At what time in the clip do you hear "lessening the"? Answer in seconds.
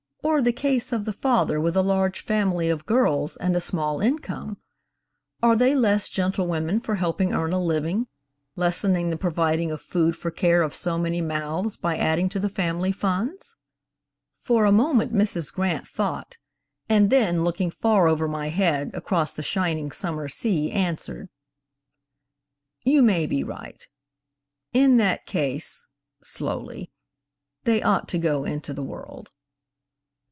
8.55-9.17